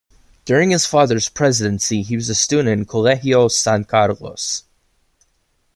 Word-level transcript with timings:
During 0.45 0.71
his 0.71 0.87
father's 0.87 1.29
presidency, 1.29 2.01
he 2.01 2.15
was 2.15 2.27
a 2.27 2.33
student 2.33 2.69
in 2.69 2.85
Colegio 2.87 3.49
San 3.51 3.83
Carlos. 3.83 4.63